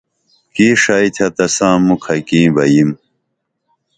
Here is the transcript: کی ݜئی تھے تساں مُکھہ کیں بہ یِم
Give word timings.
کی 0.53 0.67
ݜئی 0.81 1.09
تھے 1.15 1.27
تساں 1.35 1.75
مُکھہ 1.87 2.15
کیں 2.27 2.49
بہ 2.55 2.63
یِم 2.73 2.89